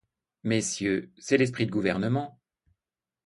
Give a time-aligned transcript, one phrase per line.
[0.43, 2.39] Messieurs, c'est l'esprit de gouvernement.